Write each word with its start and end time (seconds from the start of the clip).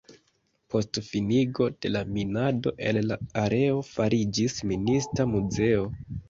Post 0.73 0.97
finigo 1.09 1.67
de 1.85 1.91
la 1.91 2.01
minado 2.15 2.73
el 2.87 2.99
la 3.11 3.19
areo 3.43 3.85
fariĝis 3.91 4.57
Minista 4.73 5.29
muzeo. 5.37 5.87